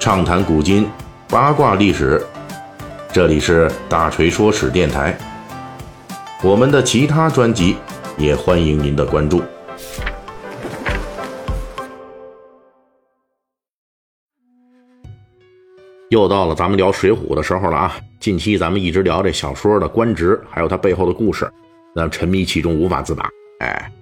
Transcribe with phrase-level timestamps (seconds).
[0.00, 0.88] 畅谈古今，
[1.28, 2.26] 八卦历史。
[3.12, 5.14] 这里是大锤说史电台。
[6.42, 7.76] 我们的其他专辑
[8.16, 9.42] 也欢迎您的关注。
[16.08, 17.94] 又到了咱们聊《水浒》的时候了啊！
[18.18, 21.46] 近期咱们一直聊这小说的官职，还有它背后的故事，
[21.94, 23.28] 那沉迷其中无法自拔。
[23.58, 23.92] 哎。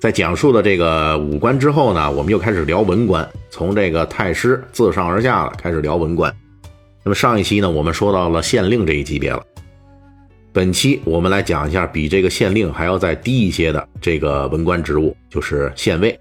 [0.00, 6.34] 在讲述了这个武官之后呢，我们又开始聊文官，从这个太师自上而下了开始聊文官。
[7.04, 9.44] 那么上一期呢，我们说到了县令这一级别了。
[10.54, 16.18] 本期我们来讲一下比这个县令还要再低一些的这个文官职务，就是县尉。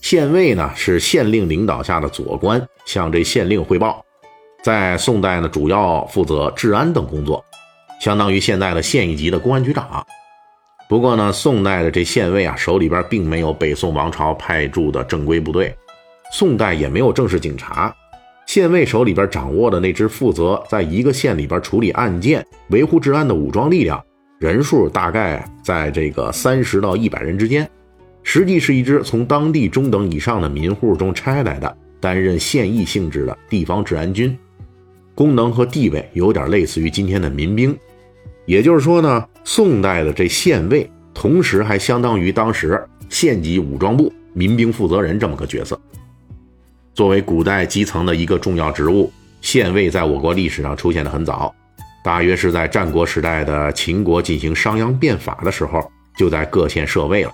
[0.00, 4.00] 县尉呢是县令领导下的左官，向这县令汇报。
[4.62, 7.44] 在宋代呢，主要负责治安等工作，
[8.00, 10.06] 相当于现在的县一级的公安局长。
[10.92, 15.74] 不过呢，宋代的这县尉啊，手里边并没有北宋王朝派驻的正规部队，
[16.30, 17.96] 宋代也没有正式警察，
[18.44, 24.04] 县尉手里边掌握的那支负责在一个县里边处理案件、维护治安的武装力量，
[24.38, 27.66] 人数大概在这个三十到一百人之间，
[28.22, 34.38] 实际是一支从当地中等以上的民户中拆来的，担任县役性质的地方治安军，
[35.14, 37.74] 功能和地位有点类似于今天的民兵。
[38.44, 45.80] 也就是说呢，宋代的这县尉，同时还相当于当时县级武装部民兵负责人这么个角色。
[46.92, 51.54] 作为古代基层的一个重要职务，县尉在我国历史上出现的很早，
[52.02, 55.80] 大约是在战国时代的秦国进行商鞅变法的时候，
[56.16, 57.30] 就在各县设尉了。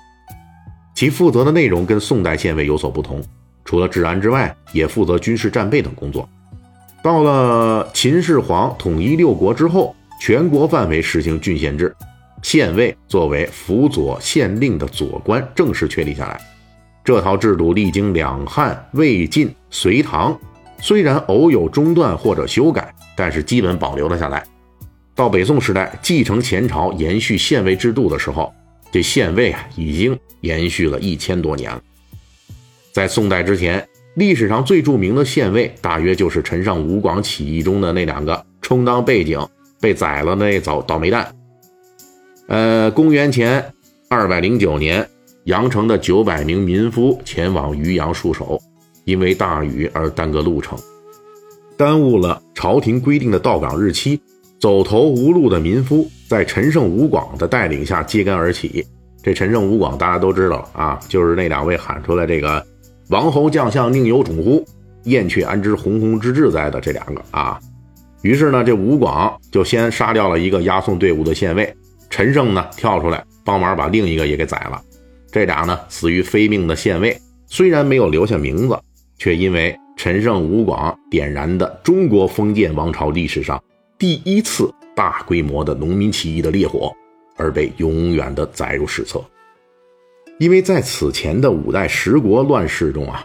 [0.95, 3.23] 其负责的内容跟宋代县尉有所不同，
[3.65, 6.29] 除了治安之外，也负责军事战备等工作。
[7.03, 9.95] 到了秦始皇统一六国之后。
[10.19, 11.95] 全国范围实行郡县制，
[12.43, 16.41] 县尉作为辅佐县令的左官正式确立下来。
[17.05, 20.39] 这套制度历经两汉、魏晋、隋唐，
[20.81, 24.45] 虽然偶有中断或者修改，但是基本保留了下来。
[25.15, 28.53] 到北宋时代继承前朝延续县尉制度的时候，
[28.93, 31.81] 这县尉啊已经延续了一千多年了。
[32.93, 39.41] 在宋代之前，历史上最著名的县尉大约就是陈胜吴广起义中的那两个充当背景。
[39.81, 41.27] 被宰了那早倒霉蛋。
[42.49, 43.65] 呃，公元前
[44.09, 45.09] 二百零九年，
[45.45, 48.61] 阳城的九百名民夫前往渔阳戍守，
[49.05, 50.79] 因为大雨而耽搁路程，
[51.77, 54.21] 耽误了朝廷规定的到岗日期。
[54.61, 58.85] 走投无路的民夫在陈胜吴广的带领下揭竿而起。
[59.23, 62.67] 这陈胜吴广大家都知道啊，就是那两位喊出来这个
[63.09, 64.65] “王侯将相宁有种乎？
[65.05, 67.61] 燕雀安知鸿鹄之志在”的这两个啊。
[68.23, 71.73] 于是呢，这吴广就先杀掉了一个押送队伍的县尉，
[72.11, 74.83] 陈胜呢跳出来帮忙把另一个也给宰了。
[75.31, 78.77] 这俩呢死于非命的县尉，虽然没有留下名字，
[79.19, 83.63] 却因为陈胜、吴广点燃的中国封建王朝历史上
[83.99, 86.93] 第一次大规模的农民起义的烈火，
[87.37, 89.23] 而被永远的载入史册。
[90.39, 93.25] 因为在此前的五代十国乱世中啊。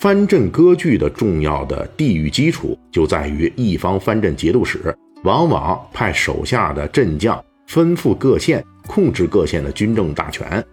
[0.00, 10.64] 藩镇割据的重要的地域基础就在于一方藩镇节度使往往派手下的镇将分赴各县，控制各县的军政大权。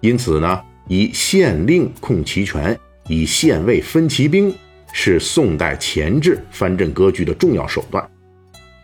[0.00, 2.74] 因此呢，以县令控其权，
[3.08, 4.50] 以县尉分其兵，
[4.90, 8.02] 是宋代前置藩镇割据的重要手段。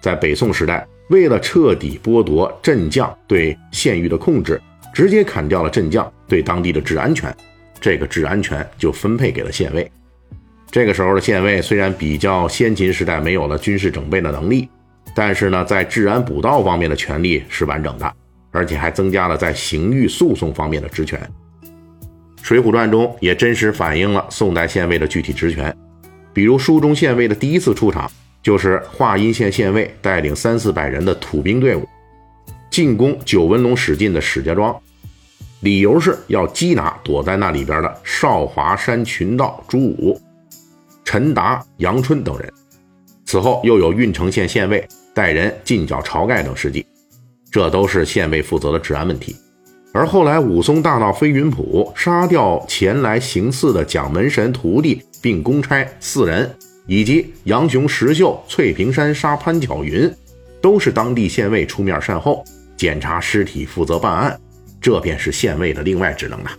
[0.02, 4.60] 在北宋时代，为了彻底剥夺镇将对县域的控制，
[4.92, 7.34] 直接砍掉了镇将对当地的治安权。
[7.80, 9.90] 这个治安权就分配给了县尉。
[10.70, 14.68] 这个时候的县尉虽然比较先秦时代没有了军事整备的能力，
[15.14, 18.12] 但是呢，在治安补道方面的权力是完整的，
[18.50, 21.18] 而且还增加了在刑狱诉讼方面的职权。
[22.42, 25.74] 《水浒传》中也真实反映了宋代县尉的具体职权，
[26.32, 28.10] 比如书中县尉的第一次出场，
[28.42, 31.88] 就是华阴县县尉带领三四百人的土兵队伍
[32.70, 34.74] 进攻九纹龙史进的史家庄。
[35.60, 40.20] 理由是要缉拿躲在那里边的少华山群盗朱武、
[41.04, 42.52] 陈达、杨春等人。
[43.26, 46.86] 此后又有郓城县县尉带人进剿晁盖等事迹，
[47.50, 49.36] 这都是县尉负责的治安问题。
[49.92, 56.54] 而后来武松大闹飞云浦，杀掉前来行刺的蒋门神徒弟并公差四人，
[56.86, 60.08] 以及杨雄、石秀、翠屏山杀潘巧云，
[60.60, 62.44] 都是当地县尉出面善后，
[62.76, 64.38] 检查尸体，负责办案。
[64.80, 66.50] 这便是县尉的另外职能了。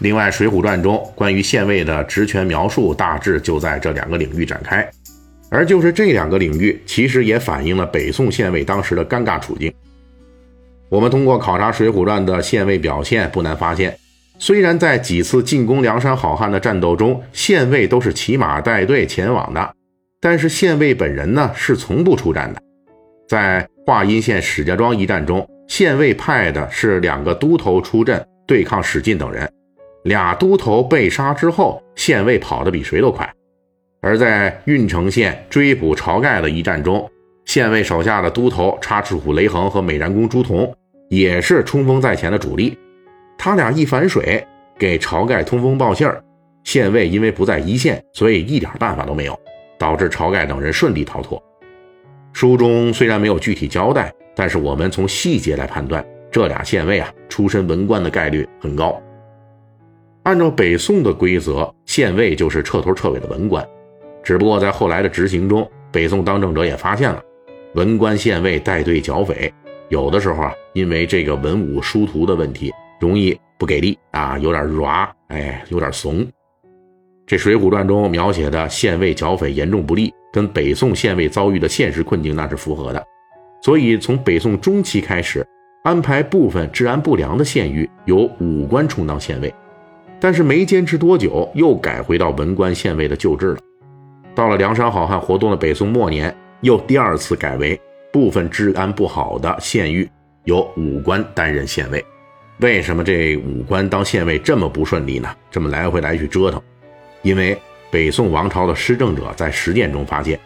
[0.00, 4.88] 另外，《水浒传》中关于县尉的职权描述，大致就在这两个领域展开。
[5.50, 9.72] 而就是这两个领域，其实也反映了北宋县尉当时的尴尬处境。
[10.88, 13.96] 我们通过考察《水浒传》的县尉表现，不难发现，
[14.38, 19.74] 虽然在几次进攻梁山好汉的战斗中，县尉都是骑马带队前往的，
[20.20, 22.60] 但是县尉本人呢是从不出战的。
[23.28, 29.50] 在华阴县史家庄一战中，县尉派的是两个都头出阵对抗史进等人，
[30.04, 33.28] 俩都头被杀之后，县尉跑得比谁都快。
[34.02, 37.10] 而在郓城县追捕晁盖的一战中，
[37.46, 40.70] 县尉手下的都头插翅虎雷横和美髯公朱仝
[41.08, 42.76] 也是冲锋在前的主力。
[43.38, 44.46] 他俩一反水，
[44.78, 46.22] 给晁盖通风报信儿。
[46.64, 49.38] 县尉因为不在一线，所以一点办法都没有，
[49.78, 51.42] 导致晁盖等人顺利逃脱。
[52.32, 59.00] 书中虽然没有具体交代，但是我们从细节来判断，这俩县尉啊，出身文官的概率很高。
[60.24, 63.66] 按照北宋的规则，县尉就是彻头彻尾的文官。
[64.22, 67.22] 只不过在后来的执行中，北宋当政者也发现了，
[67.74, 69.52] 文官县尉带队剿匪，
[69.90, 76.26] 有的时候啊，因为这个文武殊途的问题，容易不给力啊，有点软，哎，有点怂。
[77.26, 83.04] 这《水浒传》中描写的县尉剿匪严重不利，跟北宋县尉遭遇的现实困境那是符合的。
[83.64, 85.42] 所以从北宋中期开始，
[85.84, 89.54] 安排部分治安不良的县狱由武官充当县尉，
[90.20, 93.58] 但是没坚持多久，又改回到文官县尉的旧制了。
[94.34, 97.80] 到了梁山好汉活动的北宋末年，又第二次改为
[98.12, 100.06] 部分治安不好的县狱
[100.44, 102.04] 由武官担任县尉。
[102.58, 105.34] 为什么这武官当县尉这么不顺利呢？
[105.50, 106.60] 这么来回来去折腾？
[107.22, 107.56] 因为
[107.90, 110.38] 北宋王朝的施政者在实践中发现，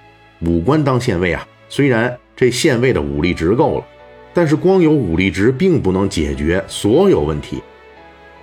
[0.43, 3.85] 武官当县尉啊，虽然这县尉的武力值够了，
[4.33, 7.61] 但是光有武力值并不能解决所有问题。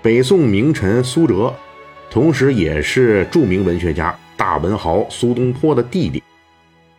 [0.02, 1.54] 北宋名臣苏辙，
[2.12, 4.14] 同时也是著名文学家。
[4.36, 6.22] 大文豪苏东坡的弟弟，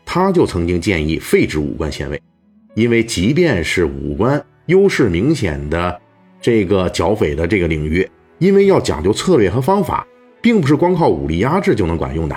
[0.06, 2.18] 他就曾经建议废止武官县尉，
[2.74, 6.00] 因为即便是武官优势明显的
[6.40, 8.08] 这个剿匪的这个领域，
[8.38, 10.06] 因为要讲究策略和方法，
[10.40, 12.34] 并不是光靠武力压制就能管用的。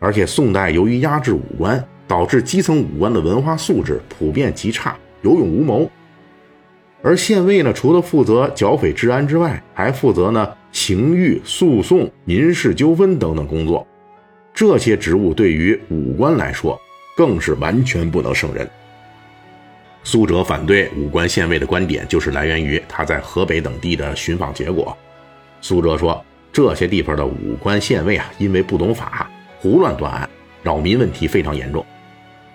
[0.00, 5.88] 而且宋代由于压制武官，导致基层武官的文化素质普遍极差，有勇无谋。
[7.02, 13.86] 而县尉呢，除了负责剿匪治安之外，还负责呢刑狱诉讼、民事纠纷等等工作。
[14.52, 16.76] 这些职务对于武官来说，
[17.16, 18.68] 更是完全不能胜任。
[20.02, 24.96] 苏辙反对武官县尉的观点，就是来源于他在河北等地的寻访结果。
[25.60, 29.30] 苏辙说，这些地方的武官县尉啊，因为不懂法，
[29.60, 30.28] 胡乱断案，
[30.62, 31.82] 扰民问题非常严重。《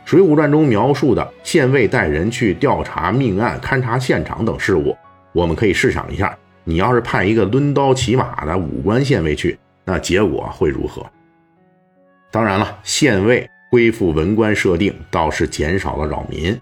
[0.05, 4.95] 水浒传》中描述的县尉带人去调查命案、勘察现场等事务，
[5.31, 11.05] 我们可以试想一下，你要是派一个抡刀骑马的武官县尉去，那结果会如何？
[12.31, 16.59] 当然了，县尉恢复文官设定倒是减少了扰民，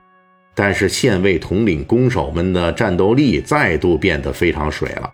[0.54, 5.12] 但是县尉统领攻守们的战斗力再度变得非常水了。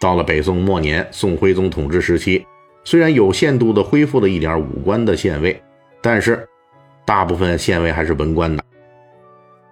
[0.00, 2.46] 到了北宋末年，宋徽宗统治时期，
[2.84, 5.60] 虽然有限度的恢复了一点武官的县尉，
[6.00, 6.46] 但是
[7.10, 8.62] 大部分县尉还是文官的，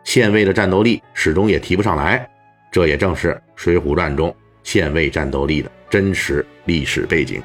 [0.02, 2.28] 县尉的战斗力始终也提不上来。
[2.68, 7.40] 这也正是《水浒传》中县尉战斗力的真实历史背景。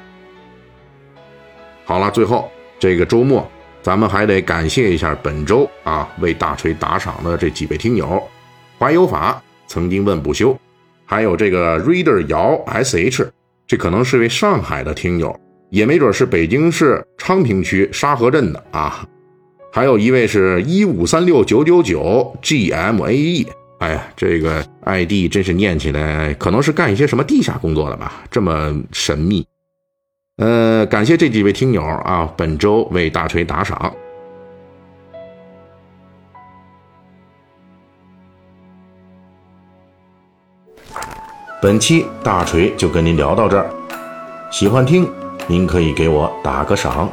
[1.84, 3.48] 好了，最后这个周末，
[3.82, 8.20] 咱们还得感谢一下本周啊为大锤打赏的这几位听友：
[8.80, 10.58] 怀有法曾经问不休，
[11.06, 13.30] 还有这个 Reader 姚 sh，
[13.64, 19.06] 这可能是位上海的听友，也没准是北京市昌平区沙河镇的啊。
[19.74, 23.44] 还有一位是一五三六九九九 gmae，
[23.80, 29.44] 哎呀，这个 ID 真是念起来可能是干一些什么地下工作的吧，这么神秘。
[30.36, 33.92] 呃，感谢这几位听友啊，本周为大锤打赏。
[41.60, 43.68] 本期大锤就跟您聊到这儿，
[44.52, 45.10] 喜欢听
[45.48, 47.10] 您可以给我打个赏。